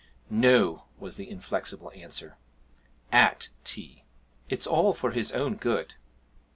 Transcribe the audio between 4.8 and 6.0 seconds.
for his own good.'